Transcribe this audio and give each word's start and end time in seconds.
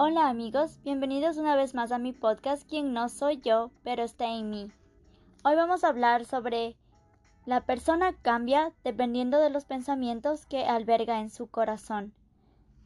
Hola 0.00 0.28
amigos, 0.28 0.78
bienvenidos 0.84 1.38
una 1.38 1.56
vez 1.56 1.74
más 1.74 1.90
a 1.90 1.98
mi 1.98 2.12
podcast 2.12 2.62
Quien 2.68 2.92
no 2.92 3.08
soy 3.08 3.40
yo, 3.40 3.72
pero 3.82 4.04
está 4.04 4.26
en 4.26 4.48
mí. 4.48 4.70
Hoy 5.42 5.56
vamos 5.56 5.82
a 5.82 5.88
hablar 5.88 6.24
sobre 6.24 6.76
la 7.46 7.66
persona 7.66 8.12
cambia 8.22 8.72
dependiendo 8.84 9.40
de 9.40 9.50
los 9.50 9.64
pensamientos 9.64 10.46
que 10.46 10.64
alberga 10.64 11.18
en 11.18 11.30
su 11.30 11.48
corazón. 11.48 12.14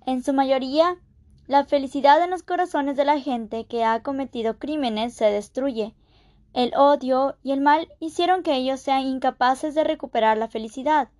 En 0.07 0.25
su 0.25 0.33
mayoría, 0.33 0.97
la 1.47 1.67
felicidad 1.67 2.25
en 2.25 2.31
los 2.31 2.43
corazones 2.43 2.97
de 2.97 3.05
la 3.05 3.21
gente 3.21 3.67
que 3.67 3.85
ha 3.85 4.03
cometido 4.03 4.59
crímenes 4.59 5.13
se 5.13 5.27
destruye. 5.27 5.95
El 6.55 6.73
odio 6.75 7.37
y 7.43 7.53
el 7.53 7.61
mal 7.61 7.89
hicieron 8.01 8.43
que 8.43 8.55
ellos 8.55 8.81
sean 8.81 9.03
incapaces 9.03 9.75
de 9.75 9.85
recuperar 9.85 10.39
la 10.39 10.49
felicidad. 10.49 11.11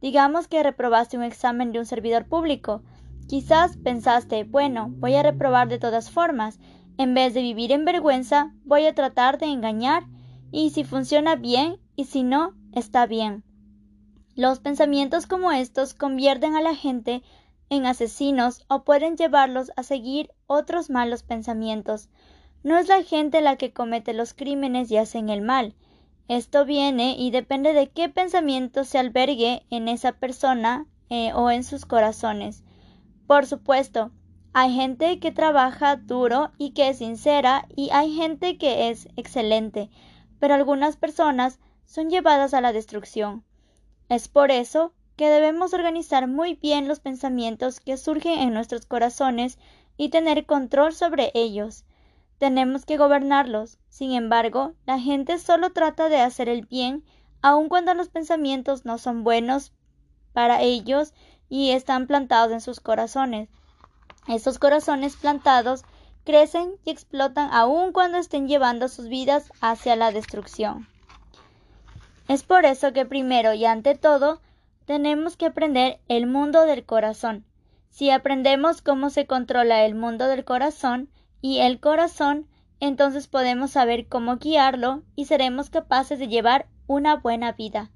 Digamos 0.00 0.48
que 0.48 0.62
reprobaste 0.62 1.18
un 1.18 1.22
examen 1.22 1.70
de 1.70 1.80
un 1.80 1.84
servidor 1.84 2.24
público. 2.24 2.80
Quizás 3.28 3.76
pensaste, 3.76 4.44
bueno, 4.44 4.88
voy 4.96 5.14
a 5.14 5.22
reprobar 5.22 5.68
de 5.68 5.78
todas 5.78 6.10
formas. 6.10 6.58
En 6.98 7.14
vez 7.14 7.34
de 7.34 7.42
vivir 7.42 7.72
en 7.72 7.84
vergüenza, 7.84 8.52
voy 8.64 8.86
a 8.86 8.94
tratar 8.94 9.38
de 9.38 9.46
engañar 9.46 10.04
y 10.50 10.70
si 10.70 10.84
funciona 10.84 11.36
bien 11.36 11.80
y 11.96 12.04
si 12.04 12.22
no, 12.22 12.54
está 12.72 13.06
bien. 13.06 13.44
Los 14.36 14.60
pensamientos 14.60 15.26
como 15.26 15.52
estos 15.52 15.94
convierten 15.94 16.54
a 16.54 16.60
la 16.60 16.74
gente 16.74 17.22
en 17.70 17.86
asesinos 17.86 18.64
o 18.68 18.84
pueden 18.84 19.16
llevarlos 19.16 19.72
a 19.76 19.82
seguir 19.82 20.30
otros 20.46 20.90
malos 20.90 21.22
pensamientos. 21.22 22.08
No 22.62 22.78
es 22.78 22.88
la 22.88 23.02
gente 23.02 23.40
la 23.40 23.56
que 23.56 23.72
comete 23.72 24.12
los 24.12 24.34
crímenes 24.34 24.90
y 24.90 24.96
hacen 24.96 25.28
el 25.28 25.42
mal, 25.42 25.74
esto 26.26 26.64
viene 26.64 27.16
y 27.18 27.30
depende 27.30 27.74
de 27.74 27.90
qué 27.90 28.08
pensamiento 28.08 28.84
se 28.84 28.98
albergue 28.98 29.66
en 29.68 29.88
esa 29.88 30.12
persona 30.12 30.86
eh, 31.10 31.34
o 31.34 31.50
en 31.50 31.64
sus 31.64 31.84
corazones. 31.84 32.63
Por 33.26 33.46
supuesto, 33.46 34.10
hay 34.52 34.74
gente 34.74 35.18
que 35.18 35.32
trabaja 35.32 35.96
duro 35.96 36.52
y 36.58 36.70
que 36.70 36.88
es 36.88 36.98
sincera 36.98 37.66
y 37.74 37.90
hay 37.90 38.14
gente 38.14 38.58
que 38.58 38.90
es 38.90 39.08
excelente, 39.16 39.90
pero 40.38 40.54
algunas 40.54 40.96
personas 40.96 41.58
son 41.86 42.10
llevadas 42.10 42.54
a 42.54 42.60
la 42.60 42.72
destrucción. 42.72 43.44
Es 44.08 44.28
por 44.28 44.50
eso 44.50 44.92
que 45.16 45.30
debemos 45.30 45.72
organizar 45.72 46.28
muy 46.28 46.54
bien 46.54 46.86
los 46.86 47.00
pensamientos 47.00 47.80
que 47.80 47.96
surgen 47.96 48.38
en 48.40 48.52
nuestros 48.52 48.84
corazones 48.84 49.58
y 49.96 50.10
tener 50.10 50.44
control 50.44 50.92
sobre 50.92 51.30
ellos. 51.34 51.84
Tenemos 52.38 52.84
que 52.84 52.96
gobernarlos. 52.96 53.78
Sin 53.88 54.12
embargo, 54.12 54.74
la 54.86 54.98
gente 54.98 55.38
solo 55.38 55.72
trata 55.72 56.08
de 56.08 56.18
hacer 56.18 56.48
el 56.48 56.66
bien, 56.66 57.04
aun 57.42 57.68
cuando 57.68 57.94
los 57.94 58.08
pensamientos 58.08 58.84
no 58.84 58.98
son 58.98 59.24
buenos 59.24 59.72
para 60.32 60.62
ellos 60.62 61.14
y 61.48 61.70
están 61.70 62.06
plantados 62.06 62.52
en 62.52 62.60
sus 62.60 62.80
corazones. 62.80 63.48
Estos 64.28 64.58
corazones 64.58 65.16
plantados 65.16 65.84
crecen 66.24 66.74
y 66.84 66.90
explotan 66.90 67.50
aun 67.52 67.92
cuando 67.92 68.18
estén 68.18 68.48
llevando 68.48 68.88
sus 68.88 69.08
vidas 69.08 69.52
hacia 69.60 69.96
la 69.96 70.10
destrucción. 70.10 70.88
Es 72.28 72.42
por 72.42 72.64
eso 72.64 72.92
que 72.92 73.04
primero 73.04 73.52
y 73.52 73.66
ante 73.66 73.94
todo 73.94 74.40
tenemos 74.86 75.36
que 75.36 75.46
aprender 75.46 76.00
el 76.08 76.26
mundo 76.26 76.64
del 76.64 76.84
corazón. 76.84 77.44
Si 77.90 78.10
aprendemos 78.10 78.82
cómo 78.82 79.10
se 79.10 79.26
controla 79.26 79.84
el 79.84 79.94
mundo 79.94 80.26
del 80.26 80.44
corazón, 80.44 81.10
y 81.44 81.58
el 81.58 81.78
corazón, 81.78 82.46
entonces 82.80 83.26
podemos 83.26 83.72
saber 83.72 84.06
cómo 84.08 84.38
guiarlo 84.38 85.02
y 85.14 85.26
seremos 85.26 85.68
capaces 85.68 86.18
de 86.18 86.26
llevar 86.26 86.68
una 86.86 87.16
buena 87.16 87.52
vida. 87.52 87.90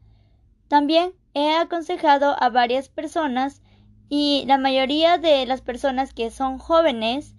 También 0.68 1.14
he 1.38 1.56
aconsejado 1.56 2.34
a 2.42 2.48
varias 2.48 2.88
personas 2.88 3.62
y 4.08 4.44
la 4.46 4.58
mayoría 4.58 5.18
de 5.18 5.46
las 5.46 5.60
personas 5.60 6.12
que 6.12 6.30
son 6.30 6.58
jóvenes 6.58 7.34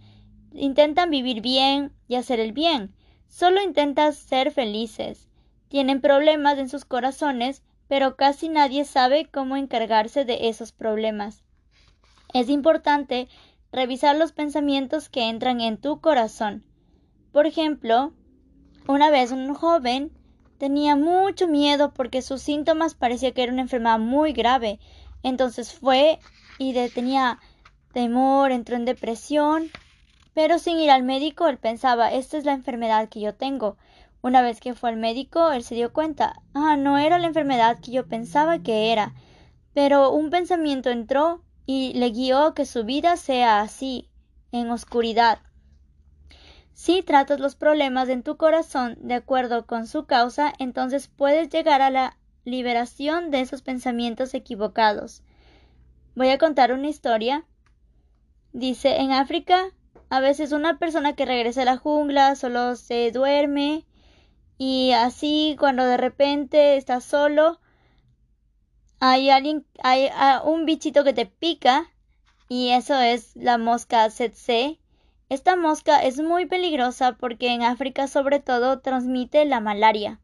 intentan 0.53 1.09
vivir 1.09 1.41
bien 1.41 1.91
y 2.07 2.15
hacer 2.15 2.39
el 2.39 2.53
bien. 2.53 2.95
Solo 3.27 3.61
intentan 3.61 4.13
ser 4.13 4.51
felices. 4.51 5.27
Tienen 5.67 6.01
problemas 6.01 6.57
en 6.57 6.69
sus 6.69 6.85
corazones, 6.85 7.61
pero 7.87 8.15
casi 8.15 8.49
nadie 8.49 8.85
sabe 8.85 9.29
cómo 9.31 9.57
encargarse 9.57 10.25
de 10.25 10.49
esos 10.49 10.71
problemas. 10.71 11.43
Es 12.33 12.49
importante 12.49 13.27
revisar 13.71 14.15
los 14.15 14.31
pensamientos 14.31 15.09
que 15.09 15.29
entran 15.29 15.61
en 15.61 15.77
tu 15.77 15.99
corazón. 15.99 16.63
Por 17.31 17.45
ejemplo, 17.45 18.13
una 18.87 19.09
vez 19.11 19.31
un 19.31 19.53
joven 19.53 20.11
tenía 20.59 20.95
mucho 20.95 21.47
miedo 21.47 21.91
porque 21.91 22.21
sus 22.21 22.41
síntomas 22.41 22.93
parecía 22.93 23.31
que 23.31 23.41
era 23.41 23.51
una 23.51 23.63
enfermedad 23.63 23.97
muy 23.97 24.33
grave. 24.33 24.79
Entonces 25.23 25.73
fue 25.73 26.19
y 26.59 26.73
tenía 26.89 27.39
temor, 27.93 28.51
entró 28.51 28.75
en 28.75 28.85
depresión, 28.85 29.71
pero 30.35 30.59
sin 30.59 30.77
ir 30.77 30.91
al 30.91 31.03
médico 31.03 31.47
él 31.47 31.57
pensaba, 31.57 32.11
esta 32.11 32.37
es 32.37 32.45
la 32.45 32.53
enfermedad 32.53 33.09
que 33.09 33.21
yo 33.21 33.33
tengo. 33.33 33.77
Una 34.21 34.41
vez 34.41 34.59
que 34.59 34.75
fue 34.75 34.89
al 34.89 34.97
médico, 34.97 35.51
él 35.51 35.63
se 35.63 35.75
dio 35.75 35.93
cuenta, 35.93 36.35
ah, 36.53 36.75
no 36.75 36.97
era 36.97 37.17
la 37.17 37.27
enfermedad 37.27 37.79
que 37.79 37.91
yo 37.91 38.05
pensaba 38.07 38.59
que 38.59 38.91
era. 38.91 39.13
Pero 39.73 40.11
un 40.11 40.29
pensamiento 40.29 40.89
entró 40.89 41.41
y 41.65 41.93
le 41.93 42.09
guió 42.09 42.53
que 42.53 42.65
su 42.65 42.83
vida 42.83 43.15
sea 43.15 43.61
así, 43.61 44.09
en 44.51 44.69
oscuridad. 44.71 45.39
Si 46.81 47.03
tratas 47.03 47.41
los 47.41 47.57
problemas 47.57 48.07
en 48.07 48.23
tu 48.23 48.37
corazón 48.37 48.95
de 49.01 49.15
acuerdo 49.15 49.65
con 49.65 49.85
su 49.85 50.05
causa, 50.05 50.53
entonces 50.59 51.09
puedes 51.09 51.49
llegar 51.49 51.81
a 51.81 51.89
la 51.89 52.17
liberación 52.45 53.31
de 53.31 53.41
esos 53.41 53.61
pensamientos 53.61 54.33
equivocados. 54.33 55.21
Voy 56.15 56.29
a 56.29 56.37
contar 56.37 56.71
una 56.71 56.87
historia. 56.87 57.43
Dice, 58.53 58.95
en 59.01 59.11
África, 59.11 59.73
a 60.09 60.21
veces 60.21 60.53
una 60.53 60.79
persona 60.79 61.17
que 61.17 61.25
regresa 61.25 61.63
a 61.63 61.65
la 61.65 61.75
jungla 61.75 62.35
solo 62.35 62.77
se 62.77 63.11
duerme 63.11 63.85
y 64.57 64.93
así 64.93 65.57
cuando 65.59 65.83
de 65.83 65.97
repente 65.97 66.77
está 66.77 67.01
solo, 67.01 67.59
hay 69.01 69.29
alguien, 69.29 69.65
hay 69.83 70.07
ah, 70.13 70.43
un 70.45 70.65
bichito 70.65 71.03
que 71.03 71.11
te 71.11 71.25
pica 71.25 71.91
y 72.47 72.69
eso 72.69 72.97
es 72.97 73.35
la 73.35 73.57
mosca 73.57 74.07
tsetse. 74.07 74.78
Esta 75.29 75.55
mosca 75.55 76.01
es 76.03 76.19
muy 76.19 76.47
peligrosa 76.47 77.15
porque 77.15 77.53
en 77.53 77.61
África 77.61 78.07
sobre 78.07 78.39
todo 78.39 78.79
transmite 78.79 79.45
la 79.45 79.59
malaria. 79.59 80.19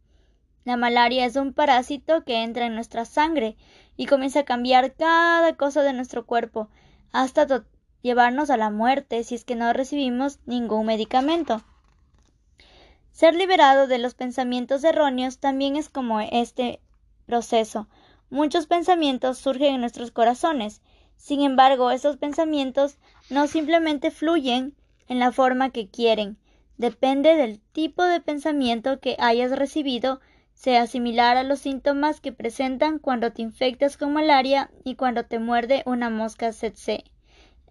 La 0.64 0.78
malaria 0.78 1.26
es 1.26 1.36
un 1.36 1.54
parásito 1.54 2.24
que 2.24 2.42
entra 2.42 2.66
en 2.66 2.74
nuestra 2.74 3.06
sangre 3.06 3.56
y 3.98 4.08
comienza 4.08 4.40
a 4.40 4.46
cambiar 4.46 4.96
cada 4.96 5.56
cosa 5.58 5.84
de 5.84 5.94
nuestro 5.94 6.26
cuerpo 6.26 6.70
hasta 7.12 7.66
llevarnos 8.02 8.50
a 8.50 8.58
la 8.58 8.72
muerte 8.72 9.24
si 9.24 9.36
es 9.36 9.46
que 9.46 9.56
no 9.56 9.72
recibimos 9.74 10.40
ningún 10.48 10.88
medicamento. 10.88 11.62
Ser 13.12 13.36
liberado 13.36 13.86
de 13.86 14.00
los 14.00 14.16
pensamientos 14.16 14.84
erróneos 14.84 15.38
también 15.38 15.76
es 15.76 15.88
como 15.88 16.20
este 16.20 16.82
proceso. 17.28 17.88
Muchos 18.32 18.66
pensamientos 18.66 19.38
surgen 19.38 19.76
en 19.76 19.82
nuestros 19.82 20.10
corazones. 20.10 20.82
Sin 21.16 21.42
embargo, 21.42 21.92
esos 21.92 22.18
pensamientos 22.18 22.98
no 23.30 23.46
simplemente 23.46 24.10
fluyen 24.10 24.74
en 25.08 25.20
la 25.20 25.32
forma 25.32 25.70
que 25.70 25.88
quieren. 25.88 26.38
Depende 26.78 27.36
del 27.36 27.60
tipo 27.60 28.04
de 28.04 28.20
pensamiento 28.20 29.00
que 29.00 29.16
hayas 29.20 29.52
recibido, 29.52 30.20
sea 30.54 30.88
similar 30.88 31.38
a 31.38 31.44
los 31.44 31.60
síntomas 31.60 32.22
que 32.22 32.32
presentan 32.32 33.00
cuando 33.00 33.32
te 33.32 33.42
infectas 33.42 33.98
con 33.98 34.14
malaria 34.14 34.72
y 34.84 34.96
cuando 34.96 35.26
te 35.26 35.40
muerde 35.40 35.84
una 35.86 36.10
mosca 36.10 36.50
tsetse. 36.52 37.04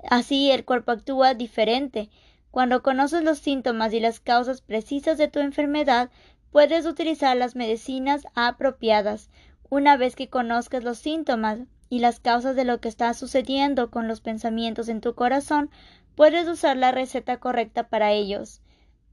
Así 0.08 0.50
el 0.50 0.64
cuerpo 0.64 0.92
actúa 0.92 1.34
diferente. 1.34 2.10
Cuando 2.50 2.82
conoces 2.82 3.24
los 3.24 3.38
síntomas 3.38 3.92
y 3.92 4.00
las 4.00 4.20
causas 4.20 4.60
precisas 4.60 5.18
de 5.18 5.28
tu 5.28 5.40
enfermedad, 5.40 6.10
puedes 6.50 6.86
utilizar 6.86 7.36
las 7.36 7.56
medicinas 7.56 8.26
apropiadas. 8.34 9.28
Una 9.70 9.96
vez 9.96 10.14
que 10.14 10.28
conozcas 10.28 10.84
los 10.84 10.98
síntomas 10.98 11.58
y 11.88 11.98
las 11.98 12.20
causas 12.20 12.54
de 12.54 12.64
lo 12.64 12.80
que 12.80 12.88
está 12.88 13.12
sucediendo 13.14 13.90
con 13.90 14.08
los 14.08 14.20
pensamientos 14.20 14.88
en 14.88 15.00
tu 15.00 15.14
corazón, 15.14 15.70
puedes 16.14 16.48
usar 16.48 16.76
la 16.76 16.92
receta 16.92 17.38
correcta 17.38 17.88
para 17.88 18.12
ellos. 18.12 18.62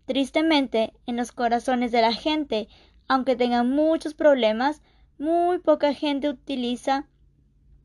Tristemente, 0.05 0.93
en 1.05 1.17
los 1.17 1.31
corazones 1.31 1.91
de 1.91 2.01
la 2.01 2.13
gente, 2.13 2.67
aunque 3.07 3.35
tengan 3.35 3.69
muchos 3.69 4.13
problemas, 4.13 4.81
muy 5.17 5.59
poca 5.59 5.93
gente 5.93 6.29
utiliza 6.29 7.07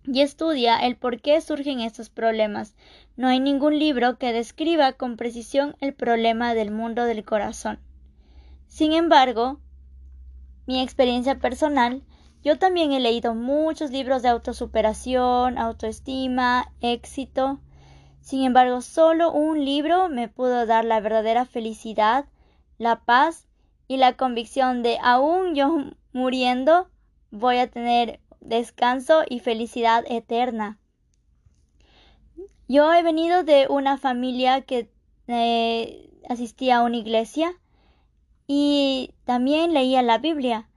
y 0.04 0.20
estudia 0.20 0.78
el 0.78 0.96
por 0.96 1.20
qué 1.20 1.40
surgen 1.40 1.80
estos 1.80 2.10
problemas. 2.10 2.76
No 3.16 3.28
hay 3.28 3.40
ningún 3.40 3.78
libro 3.78 4.18
que 4.18 4.32
describa 4.32 4.92
con 4.92 5.16
precisión 5.16 5.76
el 5.80 5.94
problema 5.94 6.54
del 6.54 6.70
mundo 6.70 7.04
del 7.04 7.24
corazón. 7.24 7.80
Sin 8.68 8.92
embargo, 8.92 9.60
mi 10.66 10.80
experiencia 10.80 11.38
personal 11.38 12.02
yo 12.46 12.58
también 12.58 12.92
he 12.92 13.00
leído 13.00 13.34
muchos 13.34 13.90
libros 13.90 14.22
de 14.22 14.28
autosuperación, 14.28 15.58
autoestima, 15.58 16.72
éxito. 16.80 17.58
Sin 18.26 18.43
embargo, 18.43 18.81
solo 18.81 19.31
un 19.31 19.64
libro 19.64 20.08
me 20.08 20.26
pudo 20.26 20.67
dar 20.67 20.84
la 20.84 20.99
verdadera 20.99 21.44
felicidad, 21.44 22.25
la 22.76 23.05
paz 23.05 23.46
y 23.87 23.99
la 23.99 24.17
convicción 24.17 24.82
de 24.82 24.99
aún 25.00 25.55
yo 25.55 25.93
muriendo 26.12 26.88
voy 27.31 27.58
a 27.58 27.70
tener 27.70 28.19
descanso 28.40 29.23
y 29.28 29.38
felicidad 29.38 30.05
eterna. 30.08 30.76
Yo 32.67 32.93
he 32.93 33.05
venido 33.05 33.44
de 33.44 33.69
una 33.69 33.96
familia 33.96 34.62
que 34.62 34.90
eh, 35.28 36.11
asistía 36.28 36.78
a 36.78 36.82
una 36.82 36.96
iglesia 36.96 37.55
y 38.49 39.14
también 39.25 39.73
leía 39.73 40.02
la 40.02 40.19
Biblia. 40.19 40.69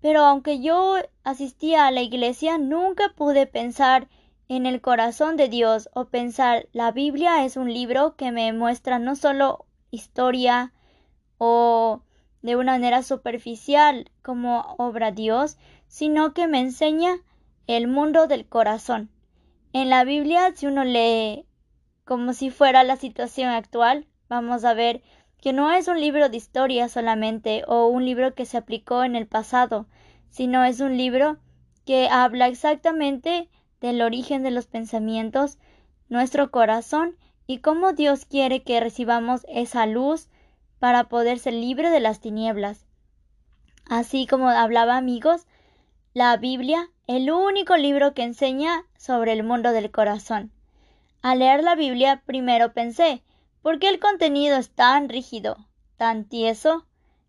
Pero 0.00 0.24
aunque 0.24 0.58
yo 0.58 0.96
asistía 1.22 1.86
a 1.86 1.92
la 1.92 2.02
iglesia, 2.02 2.58
nunca 2.58 3.12
pude 3.14 3.46
pensar 3.46 4.08
en 4.48 4.66
el 4.66 4.80
corazón 4.80 5.36
de 5.36 5.48
Dios 5.48 5.88
o 5.92 6.06
pensar 6.06 6.68
la 6.72 6.92
Biblia 6.92 7.44
es 7.44 7.56
un 7.56 7.72
libro 7.72 8.14
que 8.16 8.30
me 8.30 8.52
muestra 8.52 8.98
no 8.98 9.16
solo 9.16 9.66
historia 9.90 10.72
o 11.38 12.02
de 12.42 12.56
una 12.56 12.72
manera 12.72 13.02
superficial 13.02 14.10
como 14.22 14.76
obra 14.78 15.10
Dios, 15.10 15.56
sino 15.88 16.32
que 16.32 16.46
me 16.46 16.60
enseña 16.60 17.18
el 17.66 17.88
mundo 17.88 18.28
del 18.28 18.46
corazón. 18.46 19.10
En 19.72 19.90
la 19.90 20.04
Biblia, 20.04 20.52
si 20.54 20.66
uno 20.66 20.84
lee 20.84 21.44
como 22.04 22.32
si 22.32 22.50
fuera 22.50 22.84
la 22.84 22.96
situación 22.96 23.50
actual, 23.50 24.06
vamos 24.28 24.64
a 24.64 24.74
ver 24.74 25.02
que 25.40 25.52
no 25.52 25.72
es 25.72 25.88
un 25.88 26.00
libro 26.00 26.28
de 26.28 26.36
historia 26.36 26.88
solamente 26.88 27.64
o 27.66 27.88
un 27.88 28.04
libro 28.04 28.34
que 28.34 28.46
se 28.46 28.56
aplicó 28.56 29.02
en 29.02 29.16
el 29.16 29.26
pasado, 29.26 29.86
sino 30.30 30.64
es 30.64 30.80
un 30.80 30.96
libro 30.96 31.38
que 31.84 32.08
habla 32.08 32.46
exactamente 32.46 33.48
del 33.80 34.02
origen 34.02 34.42
de 34.42 34.50
los 34.50 34.66
pensamientos, 34.66 35.58
nuestro 36.08 36.50
corazón 36.50 37.16
y 37.46 37.58
cómo 37.58 37.92
Dios 37.92 38.24
quiere 38.24 38.62
que 38.62 38.80
recibamos 38.80 39.46
esa 39.48 39.86
luz 39.86 40.28
para 40.78 41.08
poder 41.08 41.38
ser 41.38 41.54
libre 41.54 41.90
de 41.90 42.00
las 42.00 42.20
tinieblas. 42.20 42.86
Así 43.88 44.26
como 44.26 44.48
hablaba 44.48 44.96
amigos, 44.96 45.46
la 46.12 46.36
Biblia, 46.36 46.90
el 47.06 47.30
único 47.30 47.76
libro 47.76 48.14
que 48.14 48.22
enseña 48.22 48.84
sobre 48.96 49.32
el 49.32 49.42
mundo 49.44 49.72
del 49.72 49.90
corazón. 49.90 50.50
Al 51.22 51.40
leer 51.40 51.62
la 51.62 51.74
Biblia 51.74 52.22
primero 52.26 52.72
pensé, 52.72 53.22
¿por 53.62 53.78
qué 53.78 53.88
el 53.88 54.00
contenido 54.00 54.56
es 54.56 54.70
tan 54.70 55.08
rígido, 55.08 55.56
tan 55.96 56.24
tieso? 56.24 56.86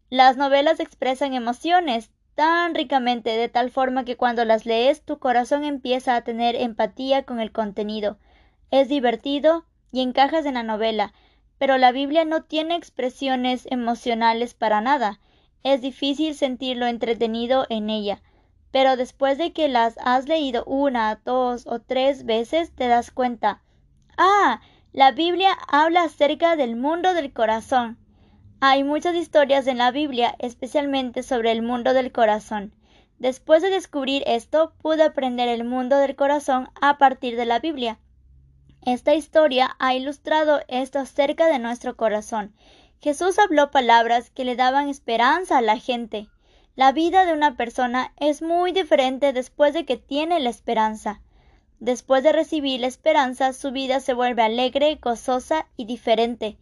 Las 0.10 0.38
novelas 0.38 0.80
expresan 0.80 1.34
emociones 1.34 2.12
tan 2.38 2.76
ricamente 2.76 3.32
de 3.32 3.50
tal 3.50 3.72
forma 3.72 4.06
que 4.06 4.16
cuando 4.16 4.46
las 4.46 4.68
lees 4.68 5.02
tu 5.02 5.18
corazón 5.18 5.66
empieza 5.66 6.16
a 6.16 6.22
tener 6.22 6.56
empatía 6.56 7.24
con 7.24 7.40
el 7.40 7.52
contenido. 7.52 8.20
Es 8.70 8.90
divertido 8.90 9.66
y 9.92 10.02
encajas 10.02 10.46
en 10.46 10.54
la 10.54 10.62
novela, 10.62 11.14
pero 11.58 11.80
la 11.80 11.92
Biblia 11.92 12.26
no 12.26 12.44
tiene 12.44 12.76
expresiones 12.76 13.68
emocionales 13.72 14.54
para 14.54 14.82
nada. 14.82 15.20
Es 15.64 15.82
difícil 15.82 16.36
sentirlo 16.36 16.86
entretenido 16.86 17.66
en 17.70 17.90
ella. 17.90 18.22
Pero 18.70 18.98
después 18.98 19.40
de 19.40 19.52
que 19.52 19.68
las 19.68 19.98
has 19.98 20.28
leído 20.28 20.64
una, 20.66 21.20
dos 21.26 21.66
o 21.66 21.80
tres 21.80 22.24
veces 22.24 22.72
te 22.72 22.88
das 22.88 23.10
cuenta. 23.10 23.64
Ah, 24.16 24.62
la 24.94 25.12
Biblia 25.12 25.58
habla 25.68 26.04
acerca 26.04 26.56
del 26.56 26.76
mundo 26.76 27.16
del 27.16 27.34
corazón. 27.34 27.98
Hay 28.60 28.84
muchas 28.84 29.16
historias 29.16 29.68
en 29.68 29.78
la 29.78 29.92
Biblia, 29.92 30.36
especialmente 30.40 31.22
sobre 31.22 31.52
el 31.52 31.62
mundo 31.62 31.94
del 31.94 32.12
corazón. 32.12 32.74
Después 33.20 33.62
de 33.62 33.70
descubrir 33.70 34.24
esto, 34.26 34.74
pude 34.82 35.04
aprender 35.04 35.48
el 35.48 35.64
mundo 35.64 36.00
del 36.00 36.16
corazón 36.16 36.68
a 36.82 36.98
partir 36.98 37.38
de 37.38 37.46
la 37.46 37.60
Biblia. 37.60 38.00
Esta 38.84 39.14
historia 39.14 39.76
ha 39.78 39.94
ilustrado 39.94 40.62
esto 40.70 40.98
acerca 40.98 41.46
de 41.46 41.60
nuestro 41.60 41.96
corazón. 41.96 42.56
Jesús 43.00 43.38
habló 43.38 43.70
palabras 43.70 44.32
que 44.32 44.44
le 44.44 44.56
daban 44.56 44.90
esperanza 44.90 45.60
a 45.60 45.62
la 45.62 45.78
gente. 45.78 46.28
La 46.76 46.92
vida 46.92 47.26
de 47.26 47.34
una 47.34 47.58
persona 47.58 48.12
es 48.20 48.42
muy 48.42 48.72
diferente 48.72 49.34
después 49.34 49.76
de 49.76 49.86
que 49.86 49.98
tiene 49.98 50.40
la 50.40 50.50
esperanza. 50.50 51.22
Después 51.80 52.24
de 52.24 52.32
recibir 52.32 52.80
la 52.82 52.88
esperanza, 52.88 53.54
su 53.54 53.72
vida 53.72 54.00
se 54.00 54.16
vuelve 54.16 54.42
alegre, 54.42 54.98
gozosa 55.00 55.68
y 55.78 55.86
diferente. 55.86 56.58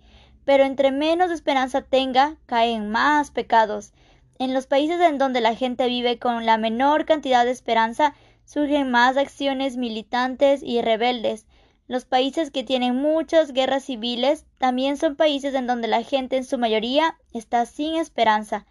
Pero 0.45 0.63
entre 0.63 0.91
menos 0.91 1.31
esperanza 1.31 1.81
tenga, 1.81 2.37
caen 2.45 2.89
más 2.89 3.31
pecados. 3.31 3.93
En 4.37 4.53
los 4.53 4.67
países 4.67 5.01
en 5.01 5.17
donde 5.17 5.41
la 5.41 5.55
gente 5.55 5.87
vive 5.87 6.19
con 6.19 6.45
la 6.45 6.57
menor 6.57 7.05
cantidad 7.05 7.45
de 7.45 7.51
esperanza, 7.51 8.13
surgen 8.45 8.91
más 8.91 9.17
acciones 9.17 9.75
militantes 9.75 10.61
y 10.63 10.81
rebeldes. 10.81 11.47
Los 11.87 12.05
países 12.05 12.51
que 12.51 12.63
tienen 12.63 12.95
muchas 12.95 13.53
guerras 13.53 13.85
civiles 13.85 14.45
también 14.57 14.97
son 14.97 15.15
países 15.15 15.53
en 15.53 15.67
donde 15.67 15.87
la 15.87 16.03
gente 16.03 16.37
en 16.37 16.43
su 16.43 16.57
mayoría 16.57 17.15
está 17.33 17.65
sin 17.65 17.95
esperanza. 17.95 18.65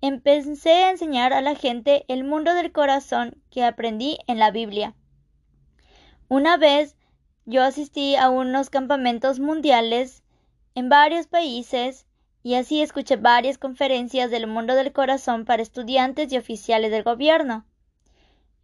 Empecé 0.00 0.84
a 0.84 0.90
enseñar 0.90 1.32
a 1.32 1.40
la 1.40 1.54
gente 1.54 2.04
el 2.08 2.24
mundo 2.24 2.54
del 2.54 2.72
corazón 2.72 3.36
que 3.50 3.64
aprendí 3.64 4.18
en 4.26 4.38
la 4.38 4.50
Biblia. 4.50 4.94
Una 6.28 6.56
vez 6.56 6.96
yo 7.44 7.62
asistí 7.62 8.14
a 8.16 8.30
unos 8.30 8.70
campamentos 8.70 9.40
mundiales 9.40 10.21
en 10.74 10.88
varios 10.88 11.26
países 11.26 12.06
y 12.42 12.54
así 12.54 12.82
escuché 12.82 13.16
varias 13.16 13.58
conferencias 13.58 14.30
del 14.30 14.46
mundo 14.46 14.74
del 14.74 14.92
corazón 14.92 15.44
para 15.44 15.62
estudiantes 15.62 16.32
y 16.32 16.36
oficiales 16.36 16.90
del 16.90 17.04
gobierno. 17.04 17.64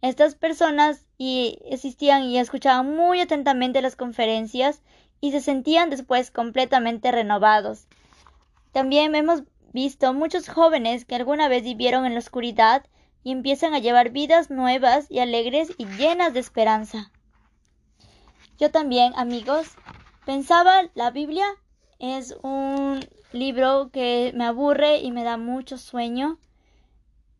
Estas 0.01 0.35
personas 0.35 1.05
y 1.17 1.59
asistían 1.71 2.23
y 2.23 2.37
escuchaban 2.39 2.95
muy 2.95 3.21
atentamente 3.21 3.81
las 3.81 3.95
conferencias 3.95 4.81
y 5.21 5.31
se 5.31 5.41
sentían 5.41 5.89
después 5.89 6.31
completamente 6.31 7.11
renovados. 7.11 7.87
También 8.71 9.15
hemos 9.15 9.43
visto 9.73 10.13
muchos 10.13 10.47
jóvenes 10.47 11.05
que 11.05 11.15
alguna 11.15 11.47
vez 11.47 11.63
vivieron 11.63 12.05
en 12.05 12.13
la 12.13 12.19
oscuridad 12.19 12.85
y 13.23 13.31
empiezan 13.31 13.73
a 13.73 13.79
llevar 13.79 14.11
vidas 14.11 14.49
nuevas 14.49 15.09
y 15.11 15.19
alegres 15.19 15.71
y 15.77 15.85
llenas 15.85 16.33
de 16.33 16.39
esperanza. 16.39 17.11
Yo 18.57 18.71
también, 18.71 19.13
amigos, 19.15 19.67
pensaba 20.25 20.89
la 20.93 21.11
Biblia 21.11 21.45
es 21.99 22.35
un 22.41 23.01
libro 23.33 23.89
que 23.91 24.31
me 24.33 24.45
aburre 24.45 24.99
y 24.99 25.11
me 25.11 25.23
da 25.23 25.37
mucho 25.37 25.77
sueño, 25.77 26.39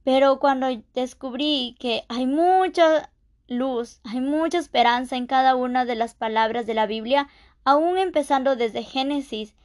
pero 0.04 0.40
cuando 0.40 0.68
descubrí 0.94 1.76
que 1.80 2.04
hay 2.10 2.26
mucha 2.26 3.10
luz, 3.48 4.02
hay 4.04 4.22
mucha 4.22 4.60
esperanza 4.60 5.16
en 5.16 5.28
cada 5.28 5.56
una 5.56 5.86
de 5.86 5.96
las 5.96 6.14
palabras 6.14 6.66
de 6.68 6.74
la 6.74 6.86
Biblia, 6.86 7.28
aún 7.64 7.98
empezando 7.98 8.56
desde 8.56 8.84
Génesis, 8.84 9.56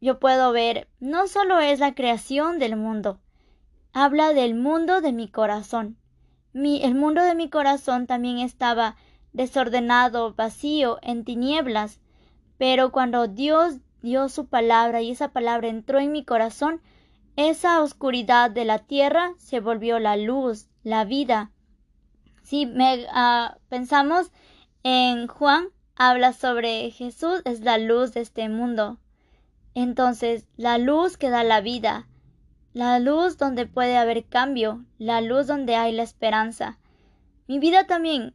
yo 0.00 0.18
puedo 0.18 0.50
ver, 0.52 0.88
no 0.98 1.28
solo 1.28 1.60
es 1.60 1.78
la 1.78 1.94
creación 1.94 2.58
del 2.58 2.74
mundo, 2.74 3.20
habla 3.92 4.32
del 4.32 4.54
mundo 4.54 5.00
de 5.00 5.12
mi 5.12 5.28
corazón. 5.28 5.96
Mi, 6.54 6.82
el 6.82 6.94
mundo 6.94 7.22
de 7.22 7.34
mi 7.34 7.48
corazón 7.48 8.06
también 8.06 8.38
estaba 8.38 8.96
desordenado, 9.32 10.34
vacío, 10.34 10.98
en 11.02 11.24
tinieblas. 11.24 12.00
Pero 12.58 12.92
cuando 12.92 13.26
Dios 13.26 13.78
dio 14.02 14.28
su 14.28 14.46
palabra 14.46 15.00
y 15.00 15.10
esa 15.10 15.28
palabra 15.28 15.68
entró 15.68 15.98
en 15.98 16.12
mi 16.12 16.24
corazón, 16.24 16.80
esa 17.36 17.80
oscuridad 17.82 18.50
de 18.50 18.64
la 18.64 18.78
tierra 18.78 19.32
se 19.38 19.60
volvió 19.60 19.98
la 19.98 20.16
luz, 20.16 20.68
la 20.82 21.04
vida. 21.04 21.50
Si 22.42 22.66
me, 22.66 23.06
ah, 23.10 23.56
pensamos 23.68 24.30
en 24.82 25.26
Juan, 25.28 25.68
habla 25.96 26.32
sobre 26.32 26.90
Jesús 26.90 27.40
es 27.44 27.60
la 27.60 27.78
luz 27.78 28.12
de 28.12 28.20
este 28.20 28.48
mundo. 28.48 28.98
Entonces, 29.74 30.46
la 30.56 30.76
luz 30.76 31.16
que 31.16 31.30
da 31.30 31.44
la 31.44 31.60
vida, 31.60 32.08
la 32.74 32.98
luz 32.98 33.38
donde 33.38 33.66
puede 33.66 33.96
haber 33.96 34.24
cambio, 34.26 34.84
la 34.98 35.20
luz 35.20 35.46
donde 35.46 35.76
hay 35.76 35.92
la 35.92 36.02
esperanza. 36.02 36.78
Mi 37.46 37.58
vida 37.58 37.86
también 37.86 38.34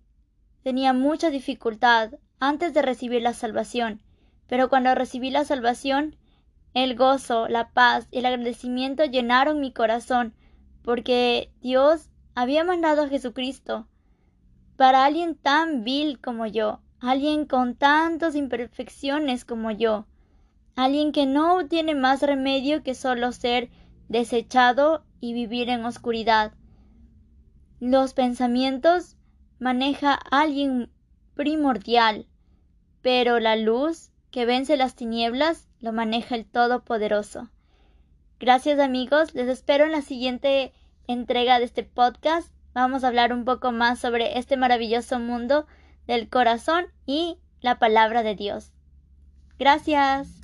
Tenía 0.67 0.91
mucha 0.91 1.29
dificultad 1.29 2.15
antes 2.41 2.73
de 2.73 2.81
recibir 2.81 3.21
la 3.21 3.31
salvación, 3.31 4.03
pero 4.47 4.69
cuando 4.69 4.95
recibí 4.95 5.29
la 5.29 5.45
salvación, 5.45 6.15
el 6.73 6.95
gozo, 6.95 7.47
la 7.47 7.69
paz 7.71 8.07
y 8.11 8.19
el 8.19 8.25
agradecimiento 8.25 9.03
llenaron 9.05 9.59
mi 9.59 9.71
corazón, 9.71 10.33
porque 10.83 11.51
Dios 11.61 12.09
había 12.35 12.63
mandado 12.63 13.03
a 13.03 13.09
Jesucristo 13.09 13.87
para 14.77 15.05
alguien 15.05 15.35
tan 15.35 15.83
vil 15.83 16.19
como 16.21 16.45
yo, 16.45 16.81
alguien 16.99 17.45
con 17.45 17.75
tantas 17.75 18.35
imperfecciones 18.35 19.43
como 19.43 19.71
yo, 19.71 20.05
alguien 20.75 21.11
que 21.11 21.25
no 21.25 21.67
tiene 21.67 21.95
más 21.95 22.21
remedio 22.21 22.83
que 22.83 22.93
solo 22.93 23.31
ser 23.31 23.69
desechado 24.07 25.03
y 25.19 25.33
vivir 25.33 25.69
en 25.69 25.83
oscuridad. 25.83 26.53
Los 27.79 28.13
pensamientos 28.13 29.17
maneja 29.59 30.13
alguien 30.13 30.91
primordial, 31.33 32.27
pero 33.01 33.39
la 33.39 33.55
luz 33.55 34.11
que 34.37 34.45
vence 34.45 34.77
las 34.77 34.93
tinieblas 34.93 35.67
lo 35.79 35.93
maneja 35.93 36.35
el 36.35 36.45
Todopoderoso. 36.45 37.49
Gracias 38.39 38.77
amigos, 38.77 39.33
les 39.33 39.47
espero 39.47 39.85
en 39.85 39.91
la 39.91 40.03
siguiente 40.03 40.73
entrega 41.07 41.57
de 41.57 41.65
este 41.65 41.81
podcast. 41.81 42.51
Vamos 42.75 43.03
a 43.03 43.07
hablar 43.07 43.33
un 43.33 43.45
poco 43.45 43.71
más 43.71 43.97
sobre 43.97 44.37
este 44.37 44.55
maravilloso 44.55 45.17
mundo 45.17 45.65
del 46.05 46.29
corazón 46.29 46.85
y 47.07 47.39
la 47.61 47.79
palabra 47.79 48.21
de 48.21 48.35
Dios. 48.35 48.73
Gracias. 49.57 50.36